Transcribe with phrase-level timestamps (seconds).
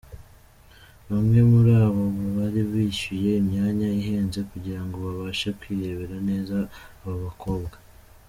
[1.09, 2.05] Bamwe muri bo
[2.37, 6.55] bari bishyuye imyanya ihenze kugira ngo babashe kwirebera neza
[7.03, 7.75] aba bakobwa.